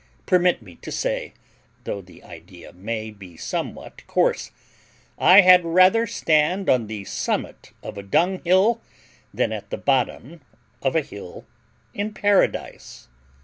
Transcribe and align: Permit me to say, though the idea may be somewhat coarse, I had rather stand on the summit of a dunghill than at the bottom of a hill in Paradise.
Permit 0.25 0.63
me 0.63 0.77
to 0.77 0.91
say, 0.91 1.31
though 1.83 2.01
the 2.01 2.23
idea 2.23 2.73
may 2.73 3.11
be 3.11 3.37
somewhat 3.37 4.01
coarse, 4.07 4.49
I 5.19 5.41
had 5.41 5.63
rather 5.63 6.07
stand 6.07 6.71
on 6.71 6.87
the 6.87 7.05
summit 7.05 7.71
of 7.83 7.99
a 7.99 8.01
dunghill 8.01 8.81
than 9.31 9.51
at 9.51 9.69
the 9.69 9.77
bottom 9.77 10.41
of 10.81 10.95
a 10.95 11.01
hill 11.01 11.45
in 11.93 12.15
Paradise. 12.15 13.09